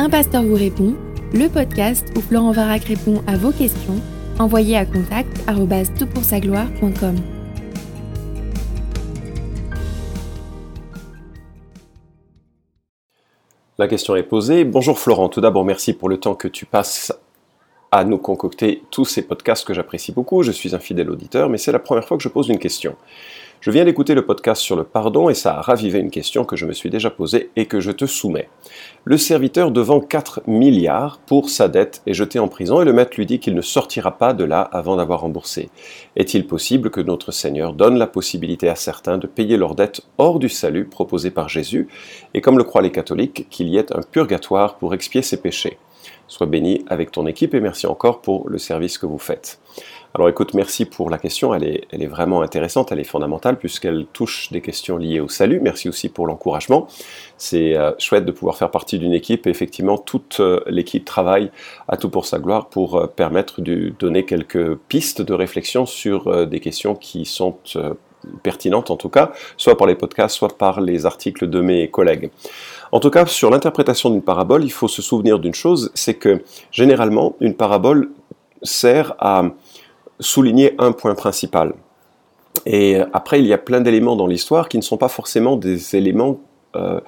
[0.00, 0.94] Un pasteur vous répond,
[1.34, 4.00] le podcast où Florent Varac répond à vos questions,
[4.38, 5.28] envoyez à contact
[6.40, 7.16] gloire.com
[13.76, 14.64] La question est posée.
[14.64, 17.12] Bonjour Florent, tout d'abord merci pour le temps que tu passes
[17.92, 20.42] à nous concocter tous ces podcasts que j'apprécie beaucoup.
[20.42, 22.96] Je suis un fidèle auditeur, mais c'est la première fois que je pose une question.
[23.60, 26.56] Je viens d'écouter le podcast sur le pardon et ça a ravivé une question que
[26.56, 28.48] je me suis déjà posée et que je te soumets.
[29.04, 33.18] Le serviteur devant 4 milliards pour sa dette est jeté en prison et le maître
[33.18, 35.68] lui dit qu'il ne sortira pas de là avant d'avoir remboursé.
[36.16, 40.38] Est-il possible que notre Seigneur donne la possibilité à certains de payer leurs dettes hors
[40.38, 41.86] du salut proposé par Jésus
[42.32, 45.76] et comme le croient les catholiques qu'il y ait un purgatoire pour expier ses péchés?
[46.28, 49.60] Sois béni avec ton équipe et merci encore pour le service que vous faites.
[50.12, 53.56] Alors écoute, merci pour la question, elle est, elle est vraiment intéressante, elle est fondamentale
[53.56, 55.60] puisqu'elle touche des questions liées au salut.
[55.60, 56.88] Merci aussi pour l'encouragement.
[57.36, 61.52] C'est euh, chouette de pouvoir faire partie d'une équipe et effectivement toute euh, l'équipe travaille
[61.86, 66.46] à tout pour sa gloire pour euh, permettre de donner quelques pistes de réflexion sur
[66.46, 67.56] des questions qui sont
[68.42, 72.30] pertinentes en tout cas, soit par les podcasts, soit par les articles de mes collègues.
[72.90, 76.42] En tout cas, sur l'interprétation d'une parabole, il faut se souvenir d'une chose, c'est que
[76.72, 78.10] généralement, une parabole
[78.62, 79.44] sert à
[80.20, 81.74] souligner un point principal.
[82.66, 85.96] Et après, il y a plein d'éléments dans l'histoire qui ne sont pas forcément des
[85.96, 86.40] éléments
[86.76, 87.00] euh,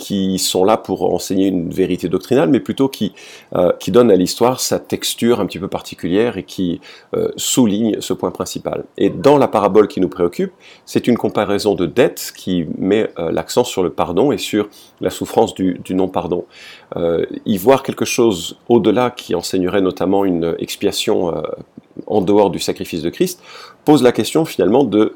[0.00, 3.12] qui sont là pour enseigner une vérité doctrinale, mais plutôt qui,
[3.54, 6.80] euh, qui donnent à l'histoire sa texture un petit peu particulière et qui
[7.14, 8.84] euh, souligne ce point principal.
[8.96, 10.52] Et dans la parabole qui nous préoccupe,
[10.86, 14.68] c'est une comparaison de dette qui met euh, l'accent sur le pardon et sur
[15.00, 16.46] la souffrance du non-pardon.
[17.44, 21.34] y voir quelque chose au-delà qui enseignerait notamment une expiation
[22.10, 23.42] en dehors du sacrifice de Christ,
[23.84, 25.14] pose la question finalement de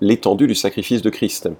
[0.00, 1.50] l'étendue du sacrifice de Christ.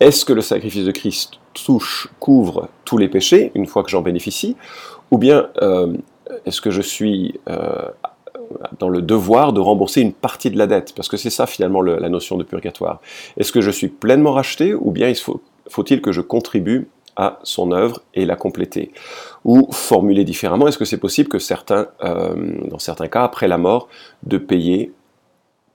[0.00, 4.02] Est-ce que le sacrifice de Christ touche, couvre tous les péchés une fois que j'en
[4.02, 4.56] bénéficie
[5.10, 5.94] Ou bien euh,
[6.46, 7.88] est-ce que je suis euh,
[8.78, 10.94] dans le devoir de rembourser une partie de la dette?
[10.94, 13.00] Parce que c'est ça finalement la notion de purgatoire.
[13.36, 15.40] Est-ce que je suis pleinement racheté ou bien faut,
[15.88, 18.92] il que je contribue à son œuvre et la compléter
[19.44, 22.34] Ou formuler différemment, est-ce que c'est possible que certains, euh,
[22.68, 23.88] dans certains cas, après la mort,
[24.22, 24.92] de payer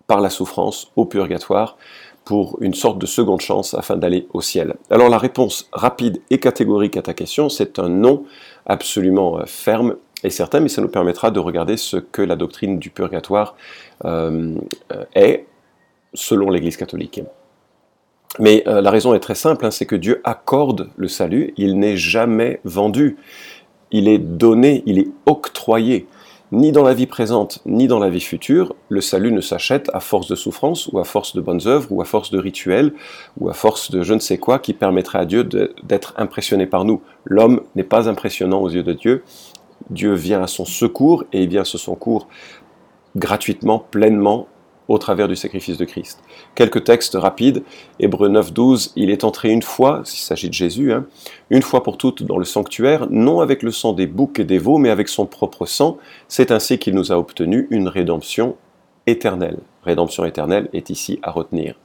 [0.07, 1.77] par la souffrance au purgatoire
[2.25, 4.75] pour une sorte de seconde chance afin d'aller au ciel?
[4.89, 8.25] Alors la réponse rapide et catégorique à ta question, c'est un non
[8.65, 12.77] absolument euh, ferme et certain, mais ça nous permettra de regarder ce que la doctrine
[12.77, 13.55] du purgatoire
[14.03, 14.55] euh,
[15.15, 15.45] est
[16.13, 17.21] selon l'Église catholique.
[18.37, 21.79] Mais euh, la raison est très simple, hein, c'est que Dieu accorde le salut, il
[21.79, 23.17] n'est jamais vendu,
[23.91, 26.07] il est donné, il est octroyé
[26.51, 29.99] ni dans la vie présente, ni dans la vie future, le salut ne s'achète à
[29.99, 32.93] force de souffrance, ou à force de bonnes œuvres, ou à force de rituels,
[33.39, 36.85] ou à force de je ne sais quoi qui permettrait à Dieu d'être impressionné par
[36.85, 37.01] nous.
[37.25, 39.23] L'homme n'est pas impressionnant aux yeux de Dieu.
[39.91, 42.27] Dieu vient à son secours, et il vient à ce secours
[43.15, 44.47] gratuitement, pleinement,
[44.89, 46.21] au travers du sacrifice de Christ.
[46.55, 47.63] Quelques textes rapides.
[47.99, 51.05] Hébreu 9, 12, il est entré une fois, s'il s'agit de Jésus, hein,
[51.49, 54.57] une fois pour toutes dans le sanctuaire, non avec le sang des boucs et des
[54.57, 55.97] veaux, mais avec son propre sang.
[56.27, 58.57] C'est ainsi qu'il nous a obtenu une rédemption
[59.05, 59.59] éternelle.
[59.83, 61.75] Rédemption éternelle est ici à retenir.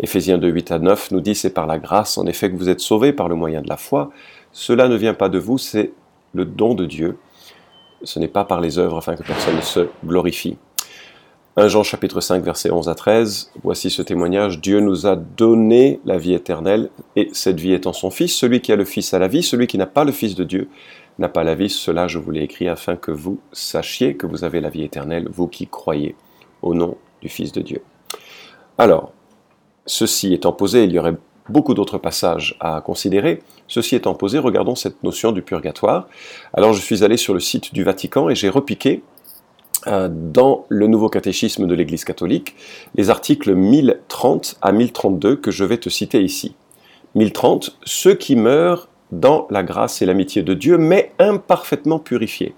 [0.00, 2.70] Éphésiens 2, 8 à 9 nous dit c'est par la grâce en effet que vous
[2.70, 4.10] êtes sauvés par le moyen de la foi.
[4.52, 5.92] Cela ne vient pas de vous, c'est
[6.34, 7.18] le don de Dieu.
[8.02, 10.56] Ce n'est pas par les œuvres afin que personne ne se glorifie.
[11.58, 16.00] 1 Jean chapitre 5 verset 11 à 13, voici ce témoignage, Dieu nous a donné
[16.04, 19.18] la vie éternelle, et cette vie en son Fils, celui qui a le Fils a
[19.18, 20.68] la vie, celui qui n'a pas le Fils de Dieu
[21.18, 24.44] n'a pas la vie, cela je vous l'ai écrit afin que vous sachiez que vous
[24.44, 26.14] avez la vie éternelle, vous qui croyez
[26.60, 27.80] au nom du Fils de Dieu.
[28.76, 29.12] Alors,
[29.86, 31.16] ceci étant posé, il y aurait
[31.48, 33.42] beaucoup d'autres passages à considérer.
[33.66, 36.06] Ceci étant posé, regardons cette notion du purgatoire.
[36.52, 39.02] Alors je suis allé sur le site du Vatican et j'ai repiqué
[39.86, 42.56] dans le nouveau catéchisme de l'Église catholique
[42.94, 46.54] les articles 1030 à 1032 que je vais te citer ici.
[47.14, 52.54] 1030, ceux qui meurent dans la grâce et l'amitié de Dieu, mais imparfaitement purifiés,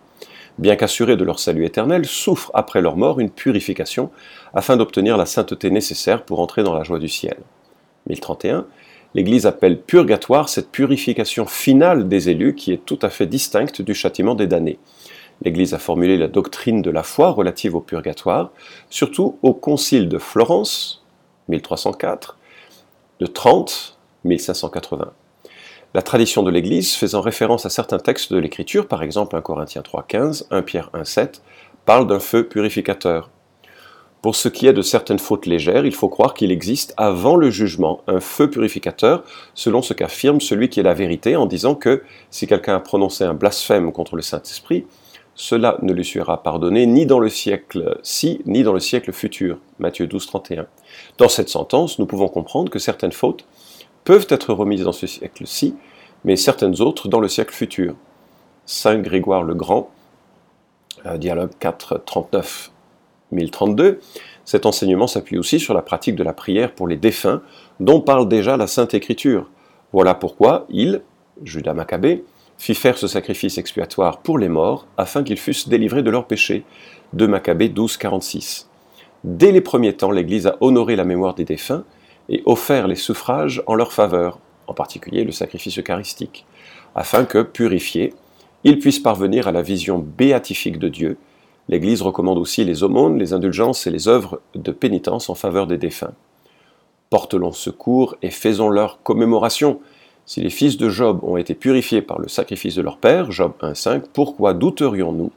[0.59, 4.11] bien qu'assurés de leur salut éternel, souffrent après leur mort une purification
[4.55, 7.37] afin d'obtenir la sainteté nécessaire pour entrer dans la joie du ciel.
[8.09, 8.67] 1031,
[9.15, 13.95] l'Église appelle purgatoire cette purification finale des élus qui est tout à fait distincte du
[13.95, 14.79] châtiment des damnés
[15.43, 18.51] l'Église a formulé la doctrine de la foi relative au purgatoire,
[18.91, 21.05] surtout au Concile de Florence,
[21.49, 22.37] 1304,
[23.21, 25.13] de Trente, 1580.
[25.95, 29.83] La tradition de l'Église, faisant référence à certains textes de l'Écriture, par exemple 1 Corinthiens
[29.83, 31.41] 3.15, 1 Pierre 1.7,
[31.87, 33.31] parle d'un feu purificateur.
[34.21, 37.51] Pour ce qui est de certaines fautes légères, il faut croire qu'il existe avant le
[37.51, 39.23] jugement un feu purificateur,
[39.55, 43.25] selon ce qu'affirme celui qui est la vérité, en disant que si quelqu'un a prononcé
[43.25, 44.87] un blasphème contre le Saint-Esprit,
[45.39, 49.59] cela ne lui sera pardonné ni dans le siècle-ci, ni dans le siècle futur.
[49.79, 50.67] Matthieu 12, 31.
[51.17, 53.47] Dans cette sentence, nous pouvons comprendre que certaines fautes
[54.03, 55.77] peuvent être remises dans ce siècle-ci,
[56.25, 57.95] mais certaines autres dans le siècle futur.
[58.67, 59.91] Saint Grégoire le Grand,
[61.07, 62.73] euh, dialogue 4, 39
[63.31, 64.01] 1032,
[64.45, 67.43] cet enseignement s'appuie aussi sur la pratique de la prière pour les défunts,
[67.79, 69.49] dont parle déjà la Sainte Écriture.
[69.93, 71.03] Voilà pourquoi il,
[71.45, 72.25] Judas Maccabée,
[72.59, 76.65] fit faire ce sacrifice expiatoire pour les morts, afin qu'ils fussent délivrés de leurs péchés.
[77.15, 78.69] De Maccabée 12, 46.
[79.25, 81.85] Dès les premiers temps, l'Église a honoré la mémoire des défunts
[82.29, 86.45] et offert les suffrages en leur faveur, en particulier le sacrifice eucharistique,
[86.95, 88.13] afin que, purifiés,
[88.65, 91.17] ils puissent parvenir à la vision béatifique de Dieu
[91.69, 95.77] L'Église recommande aussi les aumônes, les indulgences et les œuvres de pénitence en faveur des
[95.77, 96.15] défunts.
[97.11, 99.81] Portons secours et faisons leur commémoration.
[100.29, 103.55] Si les fils de Job ont été purifiés par le sacrifice de leur père, Job
[103.63, 105.33] 1.5, pourquoi douterions-nous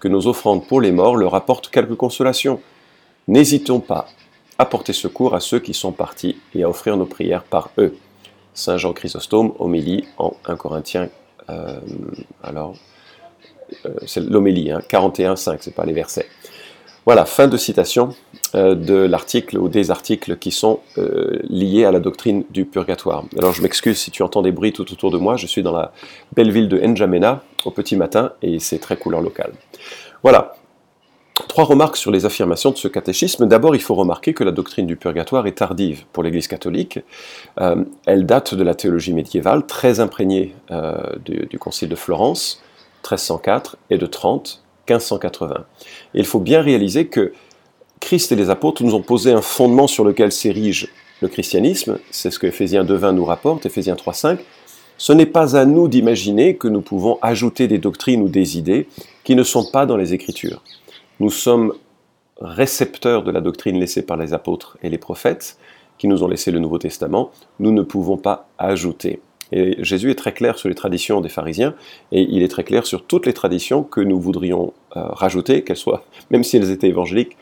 [0.00, 2.60] que nos offrandes pour les morts leur apportent quelque consolation?
[3.28, 4.08] N'hésitons pas
[4.58, 7.94] à porter secours à ceux qui sont partis et à offrir nos prières par eux.
[8.52, 11.08] Saint Jean Chrysostome, homélie en 1 Corinthiens,
[11.48, 11.78] euh,
[12.42, 12.74] alors
[13.86, 16.26] euh, c'est l'homélie, hein, 41.5, c'est pas les versets.
[17.04, 18.14] Voilà, fin de citation
[18.54, 23.24] euh, de l'article ou des articles qui sont euh, liés à la doctrine du purgatoire.
[23.36, 25.72] Alors je m'excuse si tu entends des bruits tout autour de moi, je suis dans
[25.72, 25.92] la
[26.36, 29.52] belle ville de N'Djamena au petit matin et c'est très couleur locale.
[30.22, 30.54] Voilà,
[31.48, 33.48] Trois remarques sur les affirmations de ce catéchisme.
[33.48, 37.00] D'abord, il faut remarquer que la doctrine du purgatoire est tardive pour l'Église catholique.
[38.06, 40.54] elle date de la théologie médiévale, très imprégnée
[41.24, 42.62] du, du, Concile de Florence,
[43.02, 45.64] 1304 et de 30, 1580.
[46.14, 47.32] il faut bien réaliser que
[48.00, 50.88] Christ et les apôtres nous ont posé un fondement sur lequel s'érige
[51.20, 54.38] le christianisme, c'est ce que Ephésiens 2.20 nous rapporte, Ephésiens 3.5.
[54.98, 58.88] Ce n'est pas à nous d'imaginer que nous pouvons ajouter des doctrines ou des idées
[59.22, 60.62] qui ne sont pas dans les Écritures.
[61.20, 61.74] Nous sommes
[62.40, 65.56] récepteurs de la doctrine laissée par les apôtres et les prophètes,
[65.98, 67.30] qui nous ont laissé le Nouveau Testament.
[67.60, 69.20] Nous ne pouvons pas ajouter.
[69.78, 71.74] Jésus est très clair sur les traditions des pharisiens,
[72.10, 75.76] et il est très clair sur toutes les traditions que nous voudrions euh, rajouter, qu'elles
[75.76, 77.36] soient, même si elles étaient évangéliques,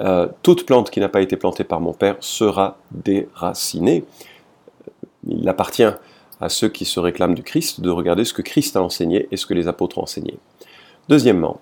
[0.00, 4.04] euh, toute plante qui n'a pas été plantée par mon Père sera déracinée.
[5.26, 5.84] Il appartient
[6.40, 9.36] à ceux qui se réclament du Christ de regarder ce que Christ a enseigné et
[9.36, 10.38] ce que les apôtres ont enseigné.
[11.08, 11.60] Deuxièmement,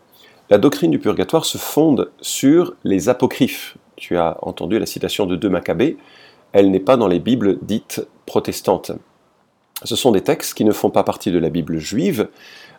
[0.49, 3.77] la doctrine du purgatoire se fonde sur les apocryphes.
[3.97, 5.99] Tu as entendu la citation de deux Maccabées,
[6.53, 8.93] elle n'est pas dans les Bibles dites protestantes.
[9.85, 12.29] Ce sont des textes qui ne font pas partie de la Bible juive,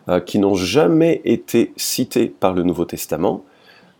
[0.08, 3.44] euh, qui n'ont jamais été cités par le Nouveau Testament.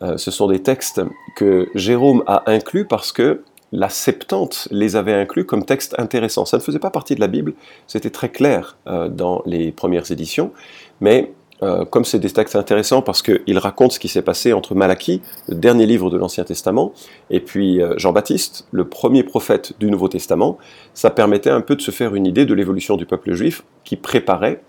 [0.03, 1.01] Euh, ce sont des textes
[1.37, 3.43] que Jérôme a inclus parce que
[3.73, 6.45] la Septante les avait inclus comme textes intéressants.
[6.45, 7.55] Ça ne faisait pas partie de la Bible,
[7.87, 10.53] c'était très clair euh, dans les premières éditions,
[11.01, 11.33] mais
[11.65, 15.23] euh, comme c'est des textes intéressants parce qu'ils racontent ce qui s'est passé entre Malachie,
[15.49, 16.93] le dernier livre de l'Ancien Testament,
[17.31, 20.59] et puis euh, Jean-Baptiste, le premier prophète du Nouveau Testament,
[20.93, 23.97] ça permettait un peu de se faire une idée de l'évolution du peuple juif qui
[23.97, 24.63] préparait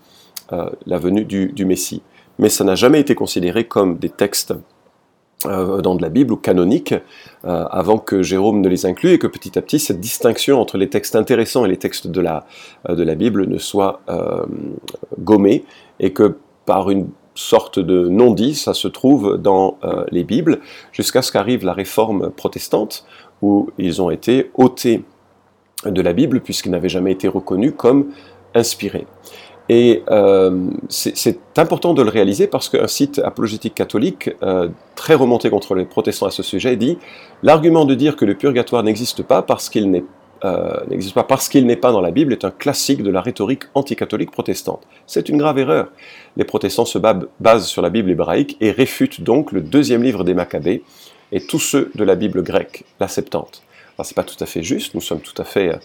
[0.52, 2.02] euh, la venue du, Messie.
[2.38, 4.54] Mais ça n'a jamais été considéré comme des textes
[5.44, 6.94] dans de la Bible ou canoniques
[7.44, 10.88] avant que Jérôme ne les inclue et que petit à petit cette distinction entre les
[10.88, 12.46] textes intéressants et les textes de la,
[12.88, 14.00] de la Bible ne soit
[15.18, 15.64] gommée
[16.00, 16.36] et que
[16.66, 20.60] par une sorte de non-dit, ça se trouve dans euh, les Bibles,
[20.92, 23.04] jusqu'à ce qu'arrive la réforme protestante,
[23.42, 25.04] où ils ont été ôtés
[25.84, 28.10] de la Bible, puisqu'ils n'avaient jamais été reconnus comme
[28.54, 29.06] inspirés.
[29.68, 35.50] Et euh, c'est important de le réaliser parce qu'un site apologétique catholique, euh, très remonté
[35.50, 36.98] contre les protestants à ce sujet, dit
[37.42, 40.04] l'argument de dire que le purgatoire n'existe pas parce qu'il n'est
[40.44, 43.20] euh, n'existe pas parce qu'il n'est pas dans la Bible est un classique de la
[43.20, 44.82] rhétorique anticatholique protestante.
[45.06, 45.88] C'est une grave erreur.
[46.36, 50.34] Les protestants se basent sur la Bible hébraïque et réfutent donc le deuxième livre des
[50.34, 50.82] Maccabées
[51.32, 53.62] et tous ceux de la Bible grecque, la Septante.
[53.96, 55.78] Alors c'est pas tout à fait juste, nous sommes tout à fait euh,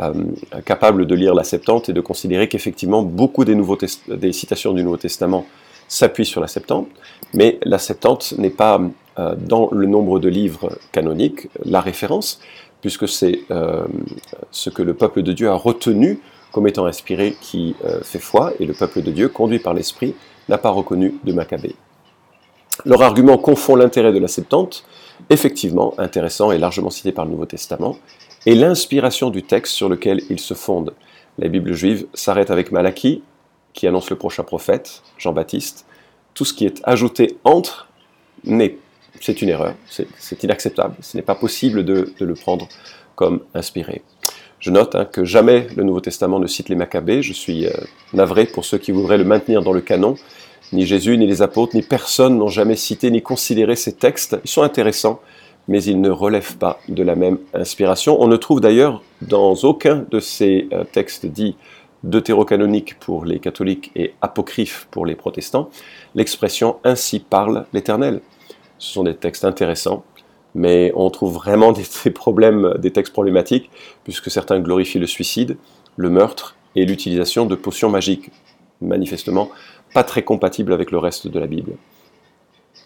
[0.00, 3.78] euh, capables de lire la Septante et de considérer qu'effectivement beaucoup des, nouveaux
[4.08, 5.46] des citations du Nouveau Testament
[5.88, 6.88] s'appuient sur la Septante,
[7.34, 8.80] mais la Septante n'est pas
[9.36, 12.40] dans le nombre de livres canoniques la référence,
[12.80, 13.84] puisque c'est euh,
[14.50, 16.20] ce que le peuple de Dieu a retenu
[16.52, 20.14] comme étant inspiré qui euh, fait foi, et le peuple de Dieu, conduit par l'Esprit,
[20.48, 21.76] n'a pas reconnu de Maccabée.
[22.84, 24.84] Leur argument confond l'intérêt de la Septante,
[25.28, 27.98] effectivement intéressant et largement cité par le Nouveau Testament,
[28.46, 30.94] et l'inspiration du texte sur lequel il se fonde.
[31.38, 33.22] La Bible juive s'arrête avec Malachie,
[33.72, 35.86] qui annonce le prochain prophète, Jean-Baptiste.
[36.34, 37.88] Tout ce qui est ajouté entre
[38.44, 38.76] n'est
[39.20, 42.68] c'est une erreur, c'est inacceptable, ce n'est pas possible de, le prendre
[43.14, 44.02] comme inspiré.
[44.58, 47.72] Je note hein, que jamais le Nouveau Testament ne cite les Maccabées, je suis euh,
[48.12, 50.16] navré pour ceux qui voudraient le maintenir dans le canon,
[50.72, 54.50] ni Jésus, ni les apôtres, ni personne n'ont jamais cité ni considéré ces textes, ils
[54.50, 55.20] sont intéressants,
[55.68, 58.20] mais ils ne relèvent pas de la même inspiration.
[58.20, 61.56] On ne trouve d'ailleurs dans aucun de ces euh, textes dits
[62.02, 65.68] deutérocanoniques pour les catholiques et apocryphes pour les protestants
[66.14, 68.20] l'expression Ainsi parle l'Éternel.
[68.80, 70.02] Ce sont des textes intéressants,
[70.54, 73.70] mais on trouve vraiment des, problèmes, des textes problématiques,
[74.02, 75.56] puisque certains glorifient le suicide,
[75.96, 78.30] le meurtre et l'utilisation de potions magiques,
[78.80, 79.50] manifestement
[79.92, 81.72] pas très compatibles avec le reste de la Bible.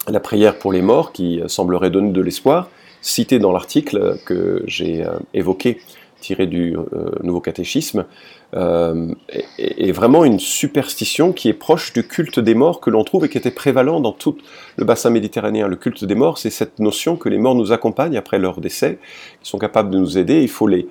[0.08, 2.68] La prière pour les morts, qui semblerait donner de l'espoir,
[3.00, 5.78] citée dans l'article que j'ai euh, évoqué
[6.24, 8.06] tiré du euh, Nouveau Catéchisme,
[8.54, 9.12] euh,
[9.58, 13.28] est, vraiment une superstition qui est proche du culte des morts que l'on trouve et
[13.28, 14.36] qui était prévalent dans tout
[14.76, 15.68] le bassin méditerranéen.
[15.68, 18.98] Le culte des morts, c'est cette notion que les morts nous accompagnent après leur décès,
[19.40, 20.88] qu'ils sont capables de nous aider, il faut les,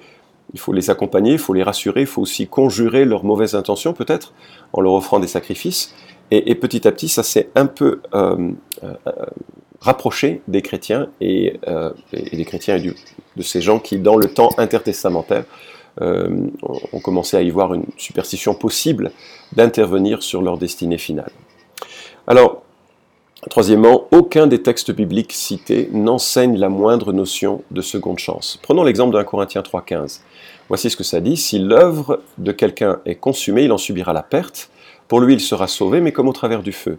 [0.54, 3.94] il faut les accompagner, il faut les rassurer, il faut aussi conjurer leurs mauvaises intentions
[3.94, 4.34] peut-être
[4.72, 5.96] en leur offrant des sacrifices.
[6.32, 8.54] Et, petit à petit, ça s'est un peu euh,
[9.84, 11.60] rapproché des chrétiens et,
[12.14, 12.82] et, des chrétiens et
[13.36, 15.44] de ces gens qui, dans le temps intertestamentaire,
[16.02, 16.48] euh,
[16.92, 19.12] ont commencé à y voir une superstition possible
[19.52, 21.30] d'intervenir sur leur destinée finale.
[22.26, 22.64] Alors,
[23.52, 28.60] troisièmement, aucun des textes bibliques cités n'enseigne la moindre notion de seconde chance.
[28.64, 30.22] Prenons l'exemple d'un Corinthiens 3.15.
[30.68, 31.38] Voici ce que ça dit.
[31.38, 34.72] Si l'œuvre de quelqu'un est consumée, il en subira la perte.
[35.08, 36.98] Pour lui, il sera sauvé, mais comme au travers du feu.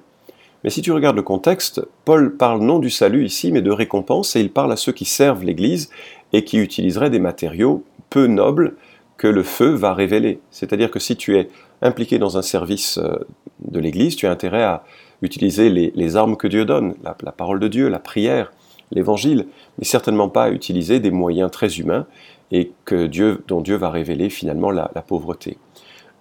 [0.65, 4.35] Mais si tu regardes le contexte, Paul parle non du salut ici, mais de récompense,
[4.35, 5.91] et il parle à ceux qui servent l'Église
[6.33, 8.75] et qui utiliseraient des matériaux peu nobles
[9.19, 10.41] que le feu va révéler.
[10.51, 11.51] C'est-à-dire que si tu es
[11.83, 13.27] impliqué dans un service euh,
[13.61, 14.85] de l'Église, tu as intérêt à
[15.21, 18.51] utiliser les, armes que Dieu donne, la, parole de Dieu, la prière,
[18.91, 19.47] l'Évangile,
[19.79, 22.07] mais certainement pas à utiliser des moyens très humains
[22.53, 25.59] et que Dieu, dont Dieu va révéler finalement la, la pauvreté.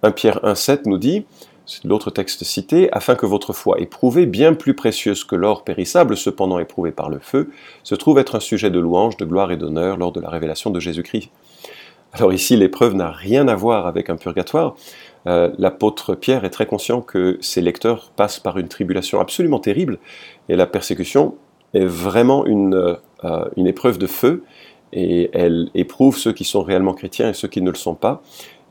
[0.02, 1.24] 1 Pierre 1,7 nous dit
[1.66, 6.16] c'est l'autre texte cité, afin que votre foi éprouvée, bien plus précieuse que l'or périssable,
[6.16, 7.50] cependant éprouvée par le feu,
[7.82, 10.70] se trouve être un sujet de louange, de gloire et d'honneur lors de la révélation
[10.70, 11.30] de Jésus-Christ.
[12.12, 14.76] Alors ici, l'épreuve n'a rien à voir avec un purgatoire.
[15.26, 19.98] Euh, l'apôtre Pierre est très conscient que ses lecteurs passent par une tribulation absolument terrible,
[20.48, 21.34] et la persécution
[21.72, 24.44] est vraiment une, euh, une épreuve de feu,
[24.92, 28.22] et elle éprouve ceux qui sont réellement chrétiens et ceux qui ne le sont pas.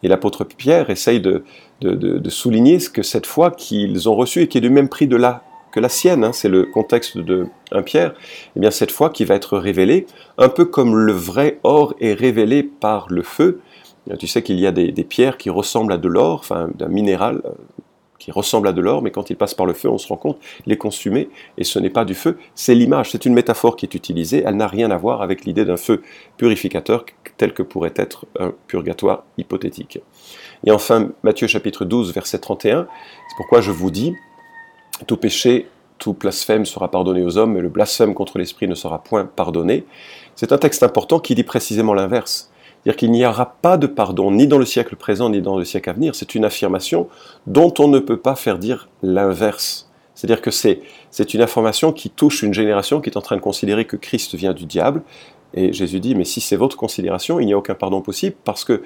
[0.04, 1.44] Et l'apôtre Pierre essaye de,
[1.82, 5.08] de, souligner ce que cette foi qu'ils ont reçue et qui est du même prix
[5.08, 8.14] de la, que la sienne, hein, c'est le contexte de 1 Pierre,
[8.56, 10.06] eh bien cette foi qui va être révélée,
[10.38, 13.62] un peu comme le vrai or est révélé par le feu.
[14.20, 17.42] Tu sais qu'il y a des, pierres qui ressemblent à de l'or, enfin d'un minéral
[17.46, 17.52] euh,
[18.20, 20.16] qui ressemble à de l'or, mais quand il passe par le feu, on se rend
[20.16, 23.76] compte, il est consumé, et ce n'est pas du feu, c'est l'image, c'est une métaphore
[23.76, 26.02] qui est utilisée, elle n'a rien à voir avec l'idée d'un feu
[26.38, 27.04] purificateur
[27.38, 30.00] tel que pourrait être un purgatoire hypothétique.
[30.66, 32.88] Et enfin, Matthieu chapitre 12, verset 31,
[33.30, 34.16] c'est pourquoi je vous dis,
[35.08, 39.04] tout péché, tout blasphème sera pardonné aux hommes, mais le blasphème contre l'Esprit ne sera
[39.04, 39.86] point pardonné.
[40.36, 42.52] C'est un texte important qui dit précisément l'inverse.
[42.84, 45.64] C'est-à-dire qu'il n'y aura pas de pardon ni dans le siècle présent ni dans le
[45.64, 46.16] siècle à venir.
[46.16, 47.08] C'est une affirmation
[47.48, 49.90] dont on ne peut pas faire dire l'inverse.
[50.16, 50.82] C'est-à-dire que c'est,
[51.34, 54.54] une information qui touche une génération qui est en train de considérer que Christ vient
[54.54, 55.02] du diable.
[55.54, 58.64] Et Jésus dit, mais si c'est votre considération, il n'y a aucun pardon possible parce
[58.64, 58.84] que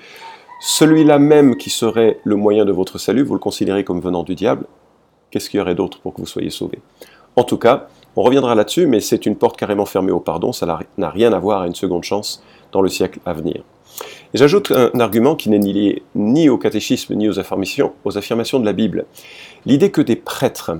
[0.60, 4.36] celui-là même qui serait le moyen de votre salut, vous le considérez comme venant du
[4.36, 4.66] diable,
[5.32, 6.80] qu'est-ce qu'il y aurait d'autre pour que vous soyez sauvés?
[7.36, 10.66] En tout cas, on reviendra là-dessus, mais c'est une porte carrément fermée au pardon, ça
[10.98, 13.64] n'a rien à voir à une seconde chance dans le siècle à venir.
[14.34, 18.60] J'ajoute un argument qui n'est ni lié ni au catéchisme ni aux affirmations, aux affirmations
[18.60, 19.06] de la Bible.
[19.66, 20.72] L'idée que des prêtres,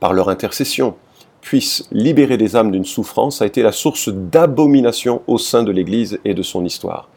[0.00, 0.94] par leur intercession,
[1.46, 6.18] puissent libérer des âmes d'une souffrance a été la source d'abomination au sein de l'Église
[6.24, 7.08] et de son histoire.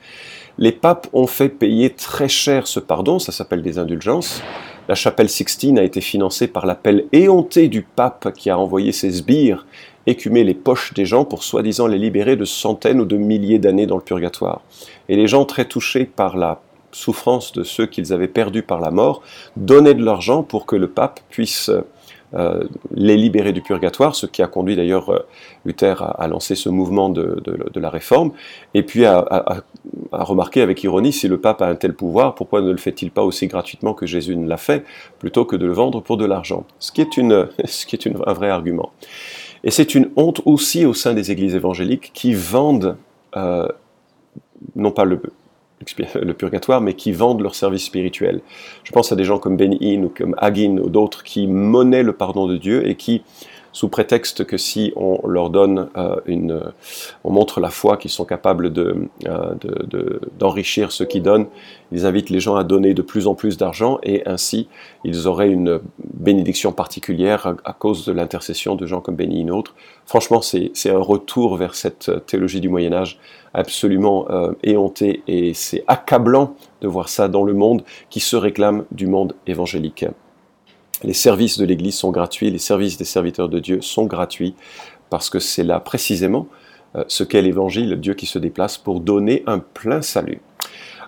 [0.60, 4.44] Les papes ont fait payer très cher ce pardon, ça s'appelle des indulgences.
[4.88, 9.10] La chapelle Sixtine a été financée par l'appel éhonté du pape qui a envoyé ses
[9.10, 9.66] sbires
[10.06, 13.88] écumer les poches des gens pour soi-disant les libérer de centaines ou de milliers d'années
[13.88, 14.62] dans le purgatoire.
[15.08, 18.92] Et les gens très touchés par la souffrance de ceux qu'ils avaient perdus par la
[18.92, 19.24] mort
[19.58, 21.72] donnaient de l'argent pour que le pape puisse
[22.36, 25.26] euh, les libérer du purgatoire, ce qui a conduit d'ailleurs euh,
[25.66, 27.42] Luther à, lancer ce mouvement de,
[27.76, 28.32] la réforme,
[28.74, 29.64] et puis à,
[30.12, 33.24] remarquer avec ironie, si le pape a un tel pouvoir, pourquoi ne le fait-il pas
[33.24, 34.86] aussi gratuitement que Jésus ne l'a fait,
[35.18, 36.66] plutôt que de le vendre pour de l'argent?
[36.80, 37.18] Ce qui est,
[38.26, 38.92] un vrai argument.
[39.64, 42.96] Et c'est une honte aussi au sein des églises évangéliques qui vendent,
[43.36, 43.68] euh,
[44.76, 45.20] non pas le,
[46.16, 48.42] le purgatoire, mais qui vendent leur service spirituel.
[48.84, 52.14] Je pense à des gens comme Ben ou comme Hagin ou d'autres qui monnaient le
[52.14, 53.24] pardon de Dieu et qui
[53.72, 56.62] sous prétexte que si on leur donne euh, une,
[57.24, 59.08] on montre la foi qu'ils sont capables de,
[60.38, 61.48] d'enrichir ceux qui donnent,
[61.92, 64.68] ils invitent les gens à donner de plus en plus d'argent et ainsi
[65.04, 65.80] ils auraient une
[66.14, 69.76] bénédiction particulière à, cause de l'intercession de gens comme Béni autre.
[70.06, 73.20] Franchement, c'est, c'est un retour vers cette théologie du Moyen Âge
[73.54, 78.86] absolument euh, éhonté et c'est accablant de voir ça dans le monde qui se réclame
[78.92, 80.06] du monde évangélique.
[81.04, 84.56] Les services de l'Église sont gratuits, les services des serviteurs de Dieu sont gratuits
[85.10, 86.48] parce que c'est là précisément
[86.96, 90.42] euh, ce qu'est l'Évangile, Dieu qui se déplace pour donner un plein salut.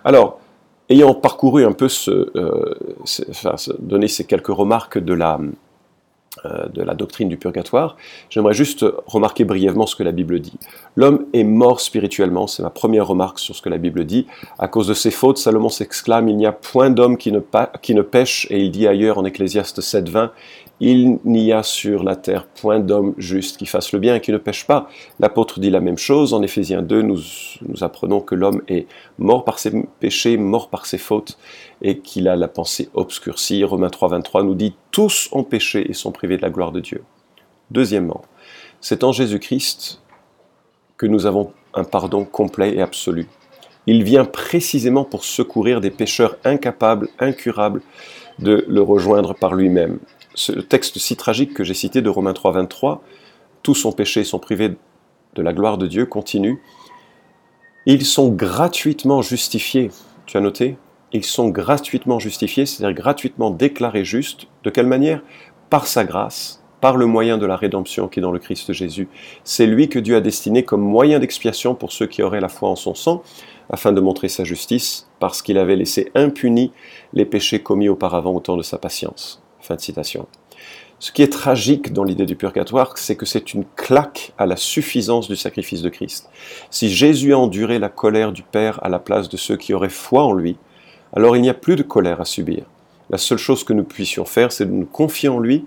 [0.04, 0.40] Alors,
[0.88, 2.74] ayant parcouru un peu ce, euh,
[3.30, 5.38] enfin, donner ces quelques remarques de la,
[6.44, 7.96] de la doctrine du purgatoire,
[8.30, 10.54] j'aimerais juste remarquer brièvement ce que la Bible dit.
[10.96, 14.26] L'homme est mort spirituellement, c'est ma première remarque sur ce que la Bible dit.
[14.58, 17.32] À cause de ses fautes, Salomon s'exclame, il n'y a point d'homme qui,
[17.80, 20.30] qui, ne pêche, et il dit ailleurs en Ecclésiaste 7.20,
[20.84, 24.32] il n'y a sur la terre point d'homme juste qui fasse le bien et qui
[24.32, 24.88] ne pêche pas.
[25.20, 26.34] L'apôtre dit la même chose.
[26.34, 27.20] En Éphésiens 2, nous,
[27.68, 29.70] nous apprenons que l'homme est mort par ses
[30.00, 31.38] péchés, mort par ses fautes,
[31.82, 33.62] et qu'il a la pensée obscurcie.
[33.62, 36.80] Romains 3, 23 nous dit Tous ont péché et sont privés de la gloire de
[36.80, 37.04] Dieu.
[37.70, 38.22] Deuxièmement,
[38.80, 40.02] c'est en Jésus-Christ
[40.96, 43.28] que nous avons un pardon complet et absolu.
[43.86, 47.82] Il vient précisément pour secourir des pécheurs incapables, incurables,
[48.40, 50.00] de le rejoindre par lui-même
[50.34, 53.02] ce texte si tragique que j'ai cité de Romains 3, 23,
[53.62, 54.76] tous sont péchés, sont privés
[55.34, 56.60] de la gloire de Dieu, continue.
[57.86, 59.90] Ils sont gratuitement justifiés.
[60.26, 60.76] Tu as noté
[61.12, 64.46] Ils sont gratuitement justifiés, c'est-à-dire gratuitement déclarés justes.
[64.64, 65.22] De quelle manière?
[65.70, 69.08] Par sa grâce, par le moyen de la rédemption qui est dans le Christ Jésus.
[69.44, 72.68] C'est lui que Dieu a destiné comme moyen d'expiation pour ceux qui auraient la foi
[72.68, 73.22] en son sang,
[73.70, 76.72] afin de montrer sa justice, parce qu'il avait laissé impunis
[77.14, 79.41] les péchés commis auparavant au temps de sa patience.
[79.62, 80.26] Fin de citation.
[80.98, 84.56] Ce qui est tragique dans l'idée du purgatoire, c'est que c'est une claque à la
[84.56, 86.28] suffisance du sacrifice de Christ.
[86.70, 89.88] Si Jésus a enduré la colère du Père à la place de ceux qui auraient
[89.88, 90.56] foi en lui,
[91.12, 92.64] alors il n'y a plus de colère à subir.
[93.10, 95.64] La seule chose que nous puissions faire, c'est de nous confier en lui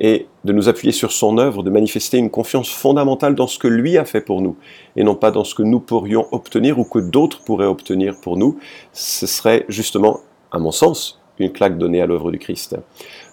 [0.00, 3.68] et de nous appuyer sur son œuvre, de manifester une confiance fondamentale dans ce que
[3.68, 4.56] lui a fait pour nous,
[4.96, 8.36] et non pas dans ce que nous pourrions obtenir ou que d'autres pourraient obtenir pour
[8.36, 8.58] nous.
[8.92, 12.76] Ce serait justement, à mon sens, une claque donnée à l'œuvre du Christ.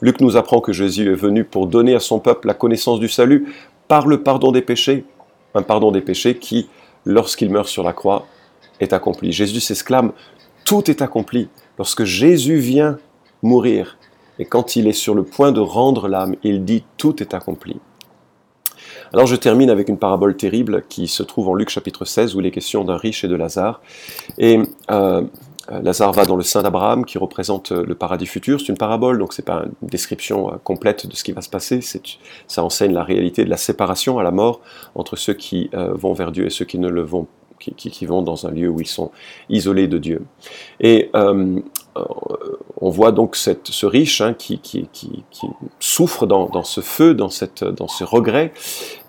[0.01, 3.09] Luc nous apprend que Jésus est venu pour donner à son peuple la connaissance du
[3.09, 3.53] salut
[3.87, 5.05] par le pardon des péchés,
[5.53, 6.69] un pardon des péchés qui,
[7.05, 8.25] lorsqu'il meurt sur la croix,
[8.79, 9.31] est accompli.
[9.31, 10.11] Jésus s'exclame,
[10.65, 11.49] tout est accompli.
[11.77, 12.97] Lorsque Jésus vient
[13.43, 13.97] mourir,
[14.39, 17.79] et quand il est sur le point de rendre l'âme, il dit, tout est accompli.
[19.13, 22.39] Alors je termine avec une parabole terrible qui se trouve en Luc chapitre 16 où
[22.39, 23.81] il est question d'un riche et de Lazare.
[24.37, 24.59] Et
[24.89, 25.23] euh,
[25.79, 28.60] Lazare va dans le sein d'Abraham qui représente euh, le paradis futur.
[28.60, 31.49] C'est une parabole, donc c'est pas une description euh, complète de ce qui va se
[31.49, 31.79] passer.
[32.47, 34.62] Ça enseigne la réalité de la séparation à la mort
[34.95, 37.27] entre ceux qui vont vers Dieu et ceux qui ne le vont
[37.62, 39.12] qui, qui, vont dans un lieu où ils sont
[39.49, 40.23] isolés de Dieu.
[40.79, 41.60] Et euh,
[41.95, 44.86] on voit donc ce riche hein, qui, qui,
[45.80, 48.54] souffre dans, ce feu, dans, cette, dans ce regret.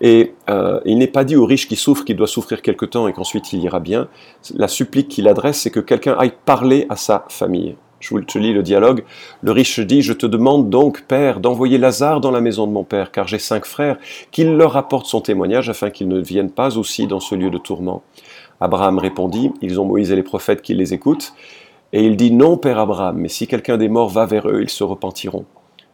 [0.01, 3.07] Et euh, il n'est pas dit au riche qui souffre qu'il doit souffrir quelque temps
[3.07, 4.07] et qu'ensuite il ira bien.
[4.55, 7.75] La supplique qu'il adresse, c'est que quelqu'un aille parler à sa famille.
[7.99, 9.05] Je vous lis le dialogue.
[9.41, 12.83] Le riche dit, Je te demande donc, Père, d'envoyer Lazare dans la maison de mon
[12.83, 13.97] Père, car j'ai cinq frères,
[14.31, 17.57] qu'il leur apporte son témoignage afin qu'ils ne viennent pas aussi dans ce lieu de
[17.57, 18.03] tourment.
[18.59, 21.33] Abraham répondit, Ils ont Moïse et les prophètes qui les écoutent.
[21.93, 24.69] Et il dit, non, Père Abraham, mais si quelqu'un des morts va vers eux, ils
[24.69, 25.45] se repentiront.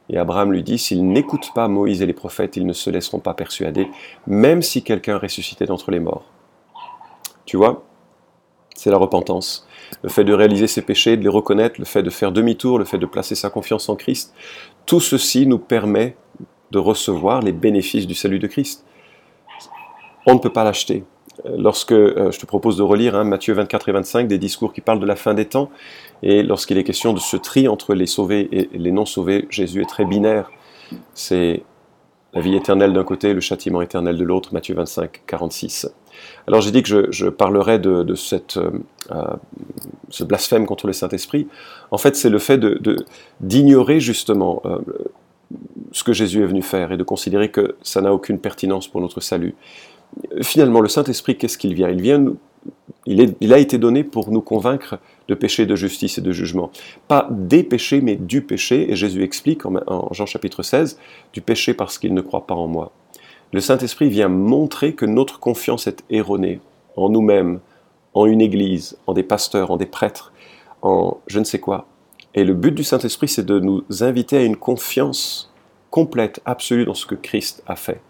[0.09, 3.19] Et Abraham lui dit, s'ils n'écoutent pas Moïse et les prophètes, ils ne se laisseront
[3.19, 3.89] pas persuader,
[4.25, 6.23] même si quelqu'un ressuscitait d'entre les morts.
[7.45, 7.83] Tu vois,
[8.75, 9.67] c'est la repentance.
[10.01, 12.85] Le fait de réaliser ses péchés, de les reconnaître, le fait de faire demi-tour, le
[12.85, 14.33] fait de placer sa confiance en Christ,
[14.85, 16.15] tout ceci nous permet
[16.71, 18.85] de recevoir les bénéfices du salut de Christ.
[20.25, 21.03] On ne peut pas l'acheter
[21.45, 24.81] lorsque euh, je te propose de relire hein, Matthieu 24 et 25, des discours qui
[24.81, 25.69] parlent de la fin des temps,
[26.23, 29.81] et lorsqu'il est question de ce tri entre les sauvés et les non sauvés, Jésus
[29.81, 30.51] est très binaire.
[31.13, 31.63] C'est
[32.33, 35.89] la vie éternelle d'un côté, le châtiment éternel de l'autre, Matthieu 25, 46.
[36.47, 38.71] Alors j'ai dit que je, parlerai de, euh,
[39.11, 39.23] euh,
[40.09, 41.47] ce blasphème contre le Saint-Esprit.
[41.91, 42.59] En fait, c'est le fait
[43.39, 44.61] d'ignorer justement
[45.91, 49.01] ce que Jésus est venu faire et de considérer que ça n'a aucune pertinence pour
[49.01, 49.55] notre salut
[50.41, 51.89] finalement, le Saint-Esprit, qu'est-ce qu'il vient?
[51.89, 52.23] Il vient
[53.05, 56.71] il, a été donné pour nous convaincre de péché, de justice et de jugement.
[57.07, 58.91] Pas des péchés, mais du péché.
[58.91, 60.99] Et Jésus explique en, Jean chapitre 16,
[61.33, 62.91] du péché parce qu'il ne croit pas en moi.
[63.51, 66.59] Le Saint-Esprit vient montrer que notre confiance est erronée
[66.95, 67.59] en nous-mêmes,
[68.13, 70.31] en une église, en des pasteurs, en des prêtres,
[70.81, 71.87] en je ne sais quoi.
[72.35, 75.51] Et le but du Saint-Esprit, c'est de nous inviter à une confiance
[75.89, 78.01] complète, absolue dans ce que Christ a fait.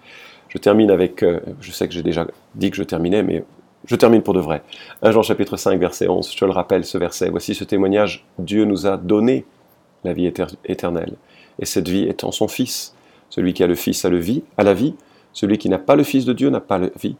[0.49, 3.43] Je termine avec, euh, je sais que j'ai déjà dit que je terminais, mais
[3.85, 4.61] je termine pour de vrai.
[5.03, 7.29] 1 Jean chapitre 5, verset 11, je le rappelle ce verset.
[7.29, 9.45] Voici ce témoignage, Dieu nous a donné
[10.03, 10.31] la vie
[10.65, 11.15] éternelle.
[11.59, 12.95] Et cette vie en son Fils.
[13.29, 14.95] Celui qui a le Fils a, le vie, a la vie.
[15.33, 17.15] Celui qui n'a pas le Fils de Dieu n'a pas la vie.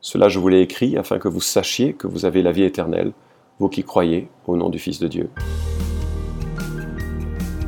[0.00, 3.12] Cela je vous l'ai écrit afin que vous sachiez que vous avez la vie éternelle,
[3.58, 5.28] vous qui croyez au nom du Fils de Dieu.